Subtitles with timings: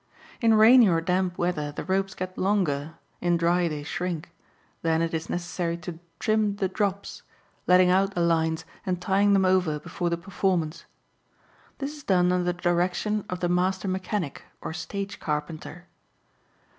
[0.41, 4.31] In rainy or damp weather the ropes get longer; in dry they shrink;
[4.81, 7.21] then it is necessary to "trim the drops,"
[7.67, 10.85] letting out the lines and tying them over before the performance.
[11.77, 15.85] This is done under the direction of the master mechanic or stage carpenter.